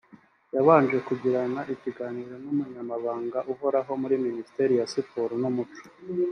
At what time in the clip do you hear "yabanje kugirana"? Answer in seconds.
0.55-1.61